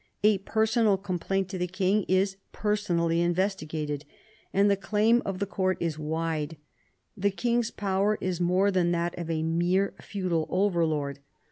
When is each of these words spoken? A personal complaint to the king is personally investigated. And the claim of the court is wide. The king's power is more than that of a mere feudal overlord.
A 0.23 0.39
personal 0.39 0.97
complaint 0.97 1.47
to 1.49 1.59
the 1.59 1.67
king 1.67 2.05
is 2.07 2.35
personally 2.51 3.21
investigated. 3.21 4.03
And 4.51 4.67
the 4.67 4.75
claim 4.75 5.21
of 5.25 5.37
the 5.37 5.45
court 5.45 5.77
is 5.79 5.99
wide. 5.99 6.57
The 7.15 7.29
king's 7.29 7.69
power 7.69 8.17
is 8.19 8.41
more 8.41 8.71
than 8.71 8.91
that 8.93 9.15
of 9.19 9.29
a 9.29 9.43
mere 9.43 9.93
feudal 10.01 10.47
overlord. 10.49 11.19